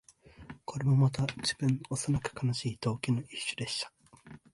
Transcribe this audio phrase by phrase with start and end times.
[0.65, 3.91] これもまた、自分の幼く悲しい道化の一種でした